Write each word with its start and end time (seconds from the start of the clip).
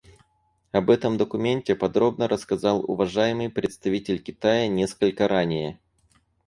Об 0.71 0.89
этом 0.89 1.17
документе 1.19 1.75
подробно 1.75 2.27
рассказал 2.27 2.83
уважаемый 2.83 3.51
представитель 3.51 4.17
Китая 4.19 4.67
несколько 4.67 5.27
ранее. 5.27 5.79